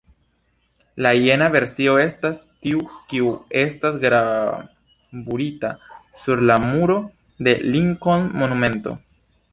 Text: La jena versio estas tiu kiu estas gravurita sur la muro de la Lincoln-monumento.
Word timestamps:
La 1.05 1.09
jena 1.17 1.49
versio 1.55 1.93
estas 2.03 2.41
tiu 2.63 2.81
kiu 3.13 3.35
estas 3.61 3.99
gravurita 4.07 5.71
sur 6.25 6.45
la 6.53 6.59
muro 6.67 7.01
de 7.49 7.55
la 7.61 7.75
Lincoln-monumento. 7.77 8.99